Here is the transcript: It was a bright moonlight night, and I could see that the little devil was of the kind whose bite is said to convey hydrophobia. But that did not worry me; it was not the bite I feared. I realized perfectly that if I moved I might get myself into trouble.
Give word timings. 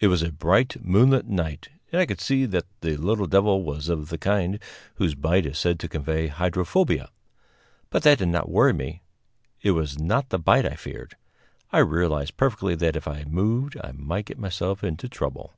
It 0.00 0.08
was 0.08 0.24
a 0.24 0.32
bright 0.32 0.84
moonlight 0.84 1.26
night, 1.26 1.68
and 1.92 2.00
I 2.00 2.06
could 2.06 2.20
see 2.20 2.44
that 2.44 2.64
the 2.80 2.96
little 2.96 3.28
devil 3.28 3.62
was 3.62 3.88
of 3.88 4.08
the 4.08 4.18
kind 4.18 4.58
whose 4.96 5.14
bite 5.14 5.46
is 5.46 5.60
said 5.60 5.78
to 5.78 5.88
convey 5.88 6.26
hydrophobia. 6.26 7.08
But 7.88 8.02
that 8.02 8.18
did 8.18 8.30
not 8.30 8.48
worry 8.48 8.72
me; 8.72 9.02
it 9.62 9.70
was 9.70 9.96
not 9.96 10.30
the 10.30 10.40
bite 10.40 10.66
I 10.66 10.74
feared. 10.74 11.14
I 11.70 11.78
realized 11.78 12.36
perfectly 12.36 12.74
that 12.74 12.96
if 12.96 13.06
I 13.06 13.22
moved 13.28 13.76
I 13.80 13.92
might 13.94 14.24
get 14.26 14.40
myself 14.40 14.82
into 14.82 15.08
trouble. 15.08 15.52